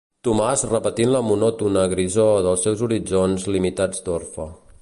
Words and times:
Tomàs 0.27 0.63
repetint 0.69 1.11
la 1.15 1.21
monòtona 1.27 1.83
grisor 1.93 2.33
dels 2.49 2.67
seus 2.69 2.85
horitzons 2.89 3.49
limitats 3.57 4.07
d'orfe. 4.09 4.53